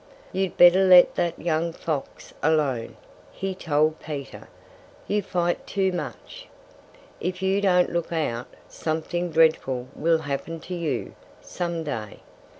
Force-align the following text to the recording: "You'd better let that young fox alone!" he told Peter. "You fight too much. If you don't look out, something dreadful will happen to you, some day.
"You'd 0.31 0.57
better 0.57 0.83
let 0.83 1.13
that 1.13 1.39
young 1.39 1.71
fox 1.73 2.33
alone!" 2.41 2.95
he 3.31 3.53
told 3.53 3.99
Peter. 3.99 4.47
"You 5.07 5.21
fight 5.21 5.67
too 5.67 5.91
much. 5.91 6.47
If 7.19 7.43
you 7.43 7.61
don't 7.61 7.91
look 7.93 8.11
out, 8.11 8.47
something 8.67 9.29
dreadful 9.29 9.89
will 9.93 10.17
happen 10.17 10.59
to 10.61 10.73
you, 10.73 11.13
some 11.43 11.83
day. 11.83 12.21